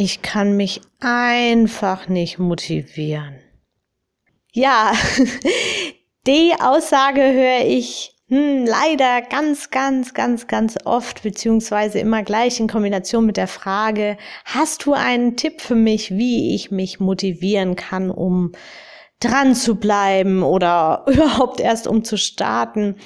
Ich 0.00 0.22
kann 0.22 0.56
mich 0.56 0.80
einfach 1.00 2.06
nicht 2.06 2.38
motivieren. 2.38 3.34
Ja, 4.52 4.92
die 6.28 6.52
Aussage 6.60 7.20
höre 7.20 7.66
ich 7.66 8.14
hm, 8.28 8.64
leider 8.64 9.22
ganz, 9.22 9.70
ganz, 9.70 10.14
ganz, 10.14 10.46
ganz 10.46 10.76
oft, 10.84 11.24
beziehungsweise 11.24 11.98
immer 11.98 12.22
gleich 12.22 12.60
in 12.60 12.68
Kombination 12.68 13.26
mit 13.26 13.36
der 13.36 13.48
Frage, 13.48 14.18
hast 14.44 14.86
du 14.86 14.92
einen 14.92 15.36
Tipp 15.36 15.60
für 15.60 15.74
mich, 15.74 16.12
wie 16.12 16.54
ich 16.54 16.70
mich 16.70 17.00
motivieren 17.00 17.74
kann, 17.74 18.12
um 18.12 18.52
dran 19.20 19.54
zu 19.54 19.76
bleiben 19.76 20.42
oder 20.42 21.04
überhaupt 21.08 21.60
erst 21.60 21.86
um 21.86 22.04
zu 22.04 22.16
starten? 22.16 22.96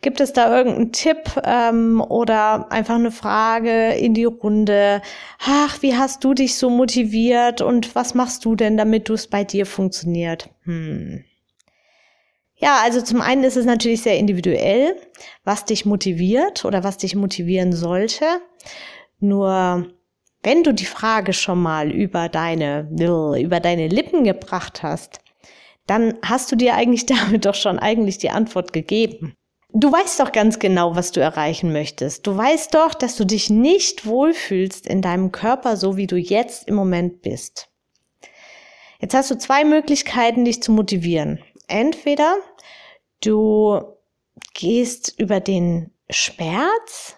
Gibt 0.00 0.20
es 0.20 0.32
da 0.32 0.56
irgendeinen 0.56 0.92
Tipp 0.92 1.40
ähm, 1.44 2.00
oder 2.00 2.70
einfach 2.70 2.96
eine 2.96 3.10
Frage 3.10 3.92
in 3.94 4.14
die 4.14 4.24
Runde? 4.24 5.02
Ach, 5.44 5.80
wie 5.82 5.96
hast 5.96 6.24
du 6.24 6.34
dich 6.34 6.56
so 6.56 6.70
motiviert 6.70 7.60
und 7.60 7.94
was 7.94 8.14
machst 8.14 8.44
du 8.44 8.54
denn, 8.54 8.76
damit 8.76 9.08
du 9.08 9.14
es 9.14 9.26
bei 9.26 9.44
dir 9.44 9.66
funktioniert? 9.66 10.50
Hm. 10.64 11.24
Ja, 12.56 12.78
also 12.84 13.00
zum 13.00 13.20
einen 13.20 13.42
ist 13.42 13.56
es 13.56 13.64
natürlich 13.66 14.02
sehr 14.02 14.18
individuell, 14.18 14.96
was 15.42 15.64
dich 15.64 15.84
motiviert 15.84 16.64
oder 16.64 16.84
was 16.84 16.96
dich 16.96 17.16
motivieren 17.16 17.72
sollte. 17.72 18.24
Nur 19.18 19.88
wenn 20.44 20.62
du 20.62 20.72
die 20.72 20.86
Frage 20.86 21.32
schon 21.32 21.60
mal 21.60 21.90
über 21.90 22.28
deine, 22.28 22.88
über 23.38 23.58
deine 23.58 23.88
Lippen 23.88 24.22
gebracht 24.22 24.84
hast, 24.84 25.21
dann 25.86 26.14
hast 26.22 26.50
du 26.52 26.56
dir 26.56 26.74
eigentlich 26.74 27.06
damit 27.06 27.44
doch 27.44 27.54
schon 27.54 27.78
eigentlich 27.78 28.18
die 28.18 28.30
Antwort 28.30 28.72
gegeben. 28.72 29.34
Du 29.74 29.90
weißt 29.90 30.20
doch 30.20 30.32
ganz 30.32 30.58
genau, 30.58 30.96
was 30.96 31.12
du 31.12 31.20
erreichen 31.20 31.72
möchtest. 31.72 32.26
Du 32.26 32.36
weißt 32.36 32.74
doch, 32.74 32.92
dass 32.92 33.16
du 33.16 33.24
dich 33.24 33.48
nicht 33.48 34.04
wohlfühlst 34.04 34.86
in 34.86 35.00
deinem 35.00 35.32
Körper, 35.32 35.78
so 35.78 35.96
wie 35.96 36.06
du 36.06 36.16
jetzt 36.16 36.68
im 36.68 36.74
Moment 36.74 37.22
bist. 37.22 37.70
Jetzt 39.00 39.14
hast 39.14 39.30
du 39.30 39.38
zwei 39.38 39.64
Möglichkeiten, 39.64 40.44
dich 40.44 40.62
zu 40.62 40.72
motivieren. 40.72 41.42
Entweder 41.68 42.36
du 43.24 43.80
gehst 44.52 45.18
über 45.18 45.40
den 45.40 45.90
Schmerz 46.10 47.16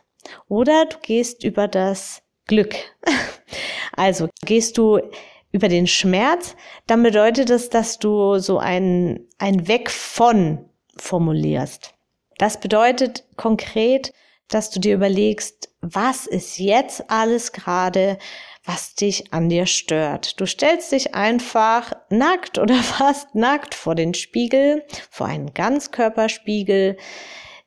oder 0.49 0.87
du 0.87 0.97
gehst 1.03 1.43
über 1.43 1.69
das 1.69 2.23
Glück. 2.47 2.75
Also 3.97 4.29
gehst 4.45 4.77
du 4.77 4.99
über 5.55 5.69
den 5.69 5.87
Schmerz, 5.87 6.57
dann 6.89 7.05
bedeutet 7.05 7.49
es, 7.49 7.71
dass 7.71 8.01
du 8.01 8.41
so 8.41 8.59
ein, 8.59 9.21
ein 9.39 9.69
Weg 9.69 9.89
von 9.89 10.69
formulierst. 10.97 11.95
Das 12.39 12.59
bedeutet 12.59 13.23
konkret, 13.37 14.13
dass 14.49 14.71
du 14.71 14.81
dir 14.81 14.97
überlegst, 14.97 15.69
was 15.81 16.27
ist 16.27 16.59
jetzt 16.59 17.09
alles 17.09 17.53
gerade, 17.53 18.19
was 18.65 18.97
dich 18.97 19.33
an 19.33 19.49
dir 19.49 19.67
stört. 19.67 20.41
Du 20.41 20.47
stellst 20.47 20.91
dich 20.91 21.15
einfach 21.15 21.93
nackt 22.11 22.59
oder 22.59 22.75
fast 22.83 23.37
nackt 23.37 23.77
vor 23.77 23.95
den 23.95 24.15
Spiegel, 24.15 24.83
vor 25.09 25.29
einen 25.29 25.55
Ganzkörperspiegel, 25.55 26.97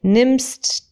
nimmst 0.01 0.86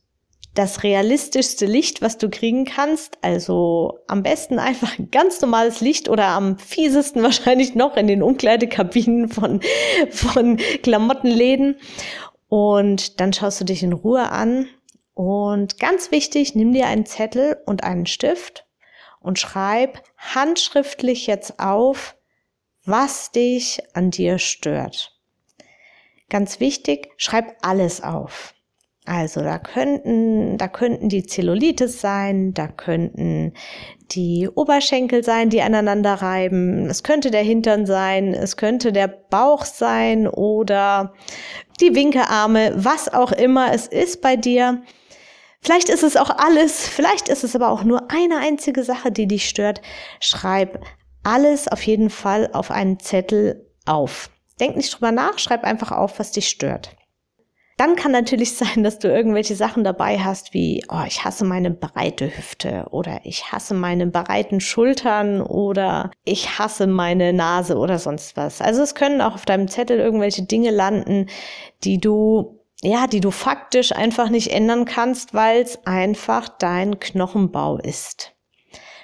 das 0.56 0.84
realistischste 0.84 1.66
Licht, 1.66 2.02
was 2.02 2.18
du 2.18 2.30
kriegen 2.30 2.66
kannst. 2.66 3.18
Also 3.22 4.00
am 4.08 4.24
besten 4.24 4.58
einfach 4.58 4.98
ein 4.98 5.12
ganz 5.12 5.42
normales 5.42 5.82
Licht 5.82 6.10
oder 6.10 6.28
am 6.30 6.58
fiesesten 6.58 7.22
wahrscheinlich 7.24 7.76
noch 7.76 7.98
in 7.98 8.08
den 8.08 8.24
Umkleidekabinen 8.24 9.30
von, 9.30 9.62
von 10.10 10.58
Klamottenläden. 10.82 11.78
Und 12.48 13.20
dann 13.20 13.34
schaust 13.34 13.62
du 13.62 13.66
dich 13.66 13.84
in 13.84 13.94
Ruhe 13.94 14.32
an. 14.32 14.68
Und 15.14 15.80
ganz 15.80 16.12
wichtig, 16.12 16.56
nimm 16.56 16.74
dir 16.74 16.88
einen 16.88 17.06
Zettel 17.06 17.58
und 17.66 17.84
einen 17.84 18.06
Stift 18.06 18.66
und 19.22 19.40
schreib 19.40 20.04
handschriftlich 20.18 21.28
jetzt 21.28 21.60
auf, 21.60 22.16
was 22.86 23.32
dich 23.32 23.82
an 23.94 24.12
dir 24.12 24.40
stört. 24.40 25.18
Ganz 26.30 26.60
wichtig, 26.60 27.10
schreib 27.18 27.56
alles 27.62 28.04
auf. 28.04 28.55
Also 29.06 29.42
da 29.42 29.60
könnten, 29.60 30.58
da 30.58 30.68
könnten 30.68 31.10
die 31.10 31.24
Zellulitis 31.24 32.02
sein, 32.02 32.56
da 32.56 32.68
könnten 32.68 33.54
die 34.12 34.50
Oberschenkel 34.54 35.24
sein, 35.24 35.52
die 35.52 35.62
aneinander 35.62 36.16
reiben, 36.16 36.90
es 36.90 37.04
könnte 37.04 37.30
der 37.30 37.44
Hintern 37.44 37.86
sein, 37.86 38.34
es 38.34 38.58
könnte 38.58 38.92
der 38.92 39.08
Bauch 39.08 39.64
sein 39.64 40.28
oder 40.28 41.14
die 41.80 41.94
Winkearme, 41.94 42.74
was 42.76 43.14
auch 43.14 43.32
immer 43.32 43.74
es 43.74 43.86
ist 43.86 44.22
bei 44.22 44.36
dir. 44.36 44.82
Vielleicht 45.62 45.90
ist 45.90 46.04
es 46.04 46.18
auch 46.18 46.32
alles, 46.32 46.88
vielleicht 46.88 47.30
ist 47.30 47.44
es 47.44 47.56
aber 47.56 47.70
auch 47.70 47.84
nur 47.84 48.12
eine 48.12 48.38
einzige 48.38 48.84
Sache, 48.84 49.12
die 49.12 49.28
dich 49.28 49.48
stört. 49.48 49.82
Schreib 50.20 50.84
alles 51.24 51.68
auf 51.68 51.84
jeden 51.84 52.10
Fall 52.10 52.50
auf 52.54 52.72
einen 52.72 53.00
Zettel 53.00 53.70
auf. 53.86 54.32
Denk 54.60 54.78
nicht 54.78 54.94
drüber 54.94 55.12
nach, 55.12 55.38
schreib 55.38 55.64
einfach 55.64 55.92
auf, 55.92 56.18
was 56.18 56.32
dich 56.32 56.48
stört. 56.48 56.96
Dann 57.78 57.96
kann 57.96 58.12
natürlich 58.12 58.54
sein, 58.58 58.84
dass 58.84 59.00
du 59.00 59.08
irgendwelche 59.08 59.56
Sachen 59.56 59.84
dabei 59.84 60.20
hast 60.20 60.54
wie, 60.54 60.84
oh, 60.90 61.04
ich 61.08 61.24
hasse 61.24 61.46
meine 61.46 61.72
breite 61.72 62.36
Hüfte 62.36 62.88
oder 62.92 63.22
ich 63.24 63.52
hasse 63.52 63.74
meine 63.74 64.08
breiten 64.08 64.62
Schultern 64.62 65.42
oder 65.42 66.12
ich 66.24 66.58
hasse 66.60 66.88
meine 66.88 67.34
Nase 67.34 67.78
oder 67.78 68.00
sonst 68.00 68.38
was. 68.38 68.62
Also 68.62 68.82
es 68.82 68.96
können 68.96 69.22
auch 69.22 69.36
auf 69.36 69.46
deinem 69.46 69.68
Zettel 69.68 70.00
irgendwelche 70.00 70.44
Dinge 70.44 70.72
landen, 70.72 71.28
die 71.84 72.00
du 72.00 72.60
ja, 72.82 73.08
die 73.08 73.22
du 73.22 73.32
faktisch 73.32 73.94
einfach 73.94 74.30
nicht 74.30 74.52
ändern 74.52 74.86
kannst, 74.86 75.34
weil 75.34 75.62
es 75.62 75.86
einfach 75.88 76.50
dein 76.50 77.00
Knochenbau 77.00 77.78
ist. 77.78 78.36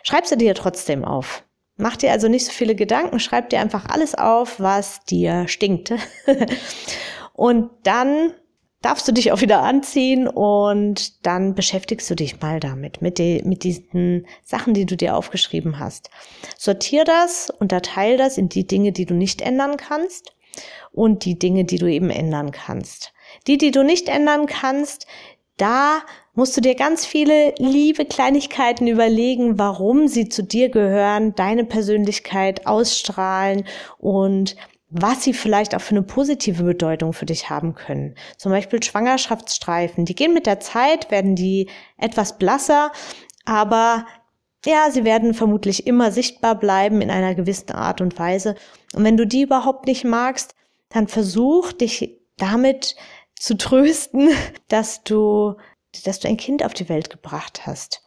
Schreib 0.04 0.28
sie 0.28 0.38
dir 0.38 0.54
trotzdem 0.54 1.06
auf. 1.06 1.44
Mach 1.78 1.96
dir 1.96 2.12
also 2.12 2.28
nicht 2.28 2.46
so 2.46 2.52
viele 2.52 2.76
Gedanken, 2.76 3.20
schreib 3.20 3.50
dir 3.50 3.60
einfach 3.60 3.86
alles 3.88 4.14
auf, 4.14 4.60
was 4.60 5.04
dir 5.06 5.48
stinkt. 5.48 5.94
Und 7.34 7.72
dann 7.84 8.34
darfst 8.82 9.08
du 9.08 9.12
dich 9.12 9.32
auch 9.32 9.42
wieder 9.42 9.62
anziehen 9.62 10.28
und 10.28 11.26
dann 11.26 11.56
beschäftigst 11.56 12.10
du 12.10 12.16
dich 12.16 12.42
mal 12.42 12.60
damit, 12.60 13.02
mit, 13.02 13.20
die, 13.20 13.42
mit 13.44 13.64
diesen 13.64 14.26
Sachen, 14.44 14.74
die 14.74 14.86
du 14.86 14.98
dir 14.98 15.16
aufgeschrieben 15.16 15.80
hast. 15.80 16.10
Sortier 16.58 17.04
das, 17.04 17.50
unterteil 17.50 18.18
das 18.18 18.38
in 18.38 18.50
die 18.50 18.66
Dinge, 18.66 18.92
die 18.92 19.06
du 19.06 19.14
nicht 19.14 19.42
ändern 19.42 19.78
kannst 19.78 20.36
und 20.92 21.26
die 21.26 21.38
Dinge, 21.38 21.66
die 21.66 21.78
du 21.78 21.88
eben 21.88 22.10
ändern 22.10 22.52
kannst. 22.52 23.14
Die, 23.48 23.58
die 23.58 23.72
du 23.72 23.84
nicht 23.84 24.10
ändern 24.10 24.46
kannst, 24.48 25.08
da 25.58 26.02
musst 26.34 26.58
du 26.58 26.62
dir 26.62 26.76
ganz 26.76 27.06
viele 27.06 27.54
liebe 27.58 28.06
Kleinigkeiten 28.06 28.88
überlegen, 28.88 29.60
warum 29.60 30.08
sie 30.08 30.28
zu 30.28 30.44
dir 30.44 30.70
gehören, 30.70 31.36
deine 31.36 31.66
Persönlichkeit 31.66 32.66
ausstrahlen 32.66 33.66
und 34.00 34.56
was 34.92 35.24
sie 35.24 35.34
vielleicht 35.34 35.74
auch 35.74 35.82
für 35.82 35.96
eine 35.96 36.04
positive 36.04 36.64
Bedeutung 36.64 37.14
für 37.14 37.26
dich 37.26 37.50
haben 37.50 37.74
können. 37.74 38.16
Zum 38.38 38.52
Beispiel 38.52 38.84
Schwangerschaftsstreifen. 38.84 40.04
Die 40.04 40.16
gehen 40.16 40.34
mit 40.34 40.46
der 40.46 40.60
Zeit, 40.60 41.10
werden 41.10 41.36
die 41.36 41.70
etwas 41.98 42.38
blasser, 42.38 42.92
aber 43.46 44.06
ja, 44.66 44.92
sie 44.92 45.06
werden 45.06 45.34
vermutlich 45.34 45.88
immer 45.88 46.12
sichtbar 46.12 46.56
bleiben 46.56 47.02
in 47.02 47.10
einer 47.10 47.34
gewissen 47.34 47.72
Art 47.72 48.02
und 48.02 48.20
Weise. 48.20 48.56
Und 48.94 49.04
wenn 49.04 49.18
du 49.18 49.26
die 49.26 49.44
überhaupt 49.44 49.88
nicht 49.88 50.04
magst, 50.04 50.56
dann 50.90 51.08
versuch 51.08 51.72
dich 51.72 52.20
damit 52.38 52.96
zu 53.40 53.58
trösten, 53.58 54.30
dass 54.68 55.04
du, 55.04 55.56
dass 56.04 56.20
du 56.20 56.28
ein 56.28 56.38
Kind 56.38 56.64
auf 56.64 56.74
die 56.74 56.90
Welt 56.90 57.10
gebracht 57.10 57.66
hast. 57.66 58.04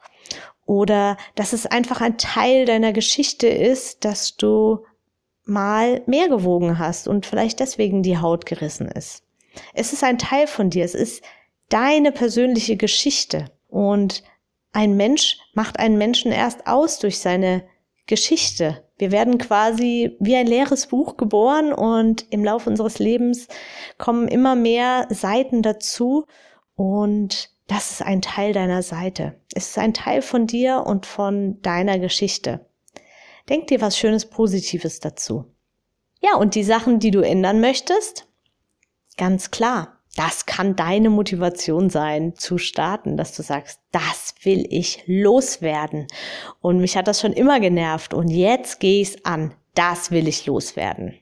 Oder 0.67 1.17
dass 1.35 1.53
es 1.53 1.67
einfach 1.67 2.01
ein 2.01 2.19
Teil 2.19 2.67
deiner 2.67 2.93
Geschichte 2.93 3.49
ist, 3.49 4.05
dass 4.05 4.37
du 4.37 4.85
mal 5.45 6.03
mehr 6.07 6.29
gewogen 6.29 6.79
hast 6.79 7.09
und 7.09 7.27
vielleicht 7.27 7.61
deswegen 7.61 8.03
die 8.03 8.19
Haut 8.19 8.47
gerissen 8.47 8.89
ist. 8.89 9.23
Es 9.73 9.93
ist 9.93 10.03
ein 10.03 10.19
Teil 10.19 10.47
von 10.47 10.71
dir, 10.71 10.85
es 10.85 10.95
ist 10.95 11.23
deine 11.69 12.13
persönliche 12.13 12.77
Geschichte. 12.77 13.47
Und 13.69 14.23
ein 14.73 14.97
Mensch 14.97 15.39
macht 15.53 15.79
einen 15.79 15.99
Menschen 15.99 16.33
erst 16.33 16.67
aus 16.67 16.99
durch 16.99 17.19
seine 17.19 17.65
Geschichte. 18.07 18.85
Wir 18.97 19.11
werden 19.13 19.39
quasi 19.39 20.17
wie 20.21 20.37
ein 20.37 20.47
leeres 20.47 20.87
Buch 20.87 21.17
geboren 21.17 21.73
und 21.73 22.27
im 22.31 22.45
Laufe 22.45 22.71
unseres 22.71 22.99
Lebens 22.99 23.49
kommen 23.99 24.29
immer 24.29 24.55
mehr 24.55 25.09
Seiten 25.11 25.63
dazu 25.63 26.27
und 26.77 27.51
das 27.67 27.93
ist 27.93 28.03
ein 28.03 28.21
Teil 28.21 28.53
deiner 28.53 28.83
Seite. 28.83 29.41
Es 29.55 29.71
ist 29.71 29.79
ein 29.79 29.95
Teil 29.95 30.23
von 30.23 30.47
dir 30.47 30.85
und 30.87 31.07
von 31.07 31.61
deiner 31.63 31.99
Geschichte. 31.99 32.67
Denk 33.49 33.67
dir 33.67 33.81
was 33.81 33.99
Schönes, 33.99 34.27
Positives 34.27 35.01
dazu. 35.01 35.45
Ja, 36.21 36.37
und 36.37 36.55
die 36.55 36.65
Sachen, 36.65 36.99
die 36.99 37.11
du 37.11 37.21
ändern 37.21 37.61
möchtest, 37.61 38.27
ganz 39.17 39.51
klar, 39.51 40.01
das 40.17 40.47
kann 40.47 40.77
deine 40.77 41.11
Motivation 41.11 41.91
sein, 41.91 42.35
zu 42.37 42.57
starten, 42.57 43.17
dass 43.17 43.35
du 43.35 43.43
sagst, 43.43 43.81
das 43.91 44.35
will 44.43 44.65
ich 44.71 45.03
loswerden. 45.07 46.07
Und 46.61 46.79
mich 46.79 46.97
hat 46.97 47.09
das 47.09 47.21
schon 47.21 47.33
immer 47.33 47.61
genervt 47.61 48.15
und 48.15 48.29
jetzt 48.29 48.81
gehe 48.81 49.03
ich 49.03 49.09
es 49.11 49.25
an. 49.25 49.55
Das 49.75 50.13
will 50.13 50.29
ich 50.29 50.47
loswerden. 50.47 51.19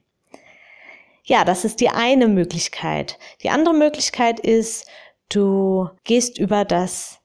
Ja, 1.24 1.44
das 1.44 1.64
ist 1.64 1.80
die 1.80 1.88
eine 1.88 2.28
Möglichkeit. 2.28 3.18
Die 3.42 3.50
andere 3.50 3.74
Möglichkeit 3.74 4.40
ist, 4.40 4.86
du 5.30 5.88
gehst 6.04 6.38
über 6.38 6.64
das 6.64 7.20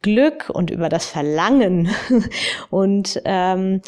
Glück 0.00 0.50
und 0.50 0.70
über 0.70 0.88
das 0.88 1.06
Verlangen 1.06 1.94
und 2.70 3.20
ähm, 3.24 3.82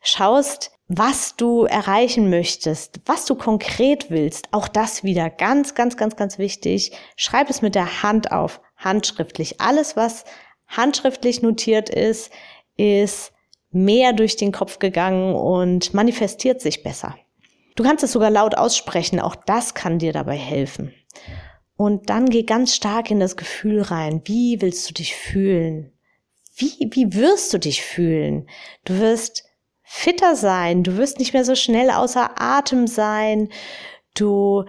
schaust, 0.00 0.72
was 0.88 1.36
du 1.36 1.64
erreichen 1.64 2.30
möchtest, 2.30 3.00
was 3.04 3.26
du 3.26 3.34
konkret 3.34 4.10
willst. 4.10 4.48
Auch 4.52 4.68
das 4.68 5.04
wieder 5.04 5.28
ganz, 5.28 5.74
ganz, 5.74 5.96
ganz, 5.96 6.16
ganz 6.16 6.38
wichtig. 6.38 6.92
Schreib 7.16 7.50
es 7.50 7.60
mit 7.60 7.74
der 7.74 8.02
Hand 8.02 8.32
auf, 8.32 8.60
handschriftlich. 8.76 9.60
Alles, 9.60 9.96
was 9.96 10.24
handschriftlich 10.66 11.42
notiert 11.42 11.90
ist, 11.90 12.30
ist 12.76 13.32
mehr 13.70 14.14
durch 14.14 14.36
den 14.36 14.52
Kopf 14.52 14.78
gegangen 14.78 15.34
und 15.34 15.92
manifestiert 15.92 16.62
sich 16.62 16.82
besser. 16.82 17.16
Du 17.76 17.84
kannst 17.84 18.02
es 18.02 18.12
sogar 18.12 18.30
laut 18.30 18.56
aussprechen, 18.56 19.20
auch 19.20 19.36
das 19.36 19.74
kann 19.74 19.98
dir 19.98 20.12
dabei 20.12 20.36
helfen. 20.36 20.94
Und 21.76 22.10
dann 22.10 22.28
geh 22.28 22.42
ganz 22.42 22.74
stark 22.74 23.10
in 23.10 23.20
das 23.20 23.36
Gefühl 23.36 23.82
rein. 23.82 24.22
Wie 24.24 24.60
willst 24.60 24.88
du 24.88 24.94
dich 24.94 25.14
fühlen? 25.14 25.92
Wie, 26.56 26.90
wie 26.90 27.14
wirst 27.14 27.52
du 27.52 27.58
dich 27.58 27.82
fühlen? 27.82 28.48
Du 28.84 28.98
wirst 28.98 29.47
fitter 29.90 30.36
sein, 30.36 30.82
du 30.84 30.96
wirst 30.96 31.18
nicht 31.18 31.32
mehr 31.32 31.44
so 31.44 31.54
schnell 31.54 31.90
außer 31.90 32.40
Atem 32.40 32.86
sein, 32.86 33.48
du 34.14 34.64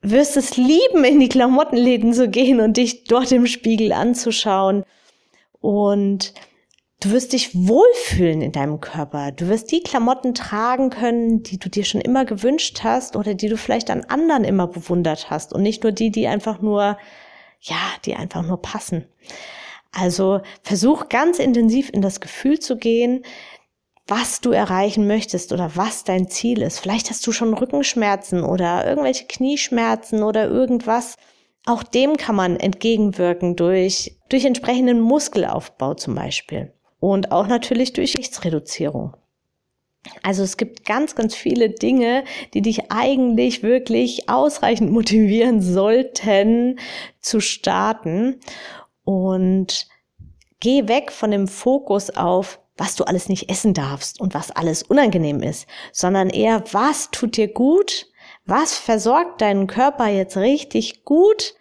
wirst 0.00 0.36
es 0.36 0.56
lieben, 0.56 1.04
in 1.04 1.20
die 1.20 1.28
Klamottenläden 1.28 2.12
zu 2.12 2.28
gehen 2.28 2.60
und 2.60 2.76
dich 2.76 3.04
dort 3.04 3.30
im 3.30 3.46
Spiegel 3.46 3.92
anzuschauen. 3.92 4.84
Und 5.60 6.34
Du 7.02 7.10
wirst 7.10 7.32
dich 7.32 7.52
wohlfühlen 7.52 8.42
in 8.42 8.52
deinem 8.52 8.80
Körper. 8.80 9.32
Du 9.32 9.48
wirst 9.48 9.72
die 9.72 9.80
Klamotten 9.80 10.34
tragen 10.34 10.88
können, 10.88 11.42
die 11.42 11.58
du 11.58 11.68
dir 11.68 11.84
schon 11.84 12.00
immer 12.00 12.24
gewünscht 12.24 12.84
hast 12.84 13.16
oder 13.16 13.34
die 13.34 13.48
du 13.48 13.56
vielleicht 13.56 13.90
an 13.90 14.04
anderen 14.04 14.44
immer 14.44 14.68
bewundert 14.68 15.28
hast 15.28 15.52
und 15.52 15.62
nicht 15.62 15.82
nur 15.82 15.90
die, 15.90 16.12
die 16.12 16.28
einfach 16.28 16.60
nur, 16.60 16.96
ja, 17.60 17.76
die 18.04 18.14
einfach 18.14 18.42
nur 18.42 18.62
passen. 18.62 19.08
Also 19.90 20.42
versuch 20.62 21.08
ganz 21.08 21.40
intensiv 21.40 21.90
in 21.92 22.02
das 22.02 22.20
Gefühl 22.20 22.60
zu 22.60 22.76
gehen, 22.76 23.24
was 24.14 24.42
du 24.42 24.50
erreichen 24.50 25.06
möchtest 25.06 25.54
oder 25.54 25.74
was 25.74 26.04
dein 26.04 26.28
Ziel 26.28 26.60
ist. 26.60 26.78
Vielleicht 26.78 27.08
hast 27.08 27.26
du 27.26 27.32
schon 27.32 27.54
Rückenschmerzen 27.54 28.44
oder 28.44 28.86
irgendwelche 28.86 29.24
Knieschmerzen 29.24 30.22
oder 30.22 30.48
irgendwas. 30.48 31.16
Auch 31.64 31.82
dem 31.82 32.18
kann 32.18 32.36
man 32.36 32.60
entgegenwirken 32.60 33.56
durch, 33.56 34.18
durch 34.28 34.44
entsprechenden 34.44 35.00
Muskelaufbau 35.00 35.94
zum 35.94 36.14
Beispiel 36.14 36.74
und 37.00 37.32
auch 37.32 37.46
natürlich 37.46 37.94
durch 37.94 38.12
Gewichtsreduzierung. 38.12 39.16
Also 40.22 40.42
es 40.42 40.58
gibt 40.58 40.84
ganz, 40.84 41.14
ganz 41.14 41.34
viele 41.34 41.70
Dinge, 41.70 42.24
die 42.52 42.60
dich 42.60 42.90
eigentlich 42.92 43.62
wirklich 43.62 44.28
ausreichend 44.28 44.90
motivieren 44.92 45.62
sollten 45.62 46.78
zu 47.20 47.40
starten. 47.40 48.40
Und 49.04 49.86
geh 50.60 50.86
weg 50.86 51.12
von 51.12 51.30
dem 51.30 51.48
Fokus 51.48 52.10
auf, 52.10 52.61
was 52.76 52.94
du 52.94 53.04
alles 53.04 53.28
nicht 53.28 53.50
essen 53.50 53.74
darfst 53.74 54.20
und 54.20 54.34
was 54.34 54.50
alles 54.50 54.82
unangenehm 54.82 55.42
ist, 55.42 55.66
sondern 55.92 56.30
eher, 56.30 56.64
was 56.72 57.10
tut 57.10 57.36
dir 57.36 57.48
gut, 57.48 58.06
was 58.46 58.76
versorgt 58.76 59.40
deinen 59.40 59.66
Körper 59.66 60.08
jetzt 60.08 60.36
richtig 60.36 61.04
gut, 61.04 61.54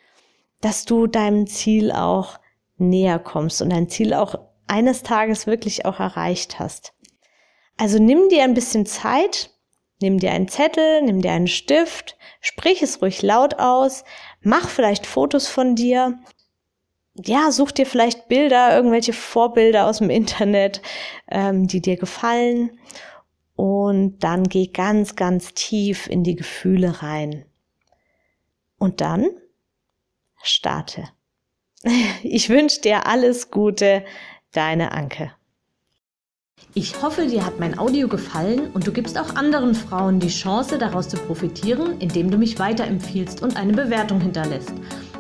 dass 0.62 0.86
du 0.86 1.08
deinem 1.08 1.48
Ziel 1.48 1.92
auch 1.92 2.40
näher 2.78 3.20
kommst 3.20 3.62
und 3.62 3.72
dein 3.72 3.90
Ziel 3.90 4.14
auch 4.14 4.36
eines 4.68 5.04
Tages 5.04 5.48
wirklich 5.48 5.86
auch 5.86 6.00
erreicht 6.00 6.60
hast. 6.60 6.94
Also 7.78 8.00
nimm 8.00 8.30
dir 8.30 8.44
ein 8.44 8.54
bisschen 8.54 8.86
Zeit, 8.86 9.52
nimm 10.02 10.20
dir 10.20 10.32
einen 10.32 10.48
Zettel, 10.48 11.02
nimm 11.02 11.22
dir 11.22 11.32
einen 11.32 11.48
Stift, 11.48 12.18
sprich 12.40 12.82
es 12.82 13.02
ruhig 13.02 13.22
laut 13.22 13.60
aus, 13.60 14.04
mach 14.42 14.70
vielleicht 14.70 15.06
Fotos 15.06 15.48
von 15.48 15.76
dir. 15.76 16.20
Ja, 17.16 17.52
such 17.52 17.72
dir 17.72 17.86
vielleicht 17.86 18.28
Bilder, 18.28 18.76
irgendwelche 18.76 19.14
Vorbilder 19.14 19.88
aus 19.88 19.98
dem 19.98 20.10
Internet, 20.10 20.82
ähm, 21.30 21.68
die 21.68 21.82
dir 21.82 21.98
gefallen. 21.98 22.80
Und 23.56 24.20
dann 24.24 24.46
geh 24.46 24.68
ganz, 24.68 25.16
ganz 25.16 25.54
tief 25.54 26.08
in 26.08 26.24
die 26.24 26.36
Gefühle 26.36 27.04
rein. 27.04 27.46
Und 28.78 29.02
dann 29.02 29.28
starte. 30.42 31.10
Ich 32.24 32.50
wünsche 32.50 32.82
dir 32.82 33.08
alles 33.08 33.50
Gute, 33.50 34.06
Deine 34.52 34.92
Anke. 34.92 35.32
Ich 36.74 37.02
hoffe, 37.02 37.26
dir 37.28 37.46
hat 37.46 37.60
mein 37.60 37.80
Audio 37.80 38.10
gefallen 38.10 38.70
und 38.74 38.86
du 38.86 38.92
gibst 38.92 39.18
auch 39.18 39.36
anderen 39.36 39.76
Frauen 39.76 40.20
die 40.20 40.28
Chance, 40.28 40.78
daraus 40.78 41.08
zu 41.08 41.16
profitieren, 41.18 42.00
indem 42.00 42.30
du 42.30 42.38
mich 42.38 42.60
weiterempfiehlst 42.60 43.42
und 43.42 43.56
eine 43.56 43.72
Bewertung 43.72 44.20
hinterlässt. 44.20 44.74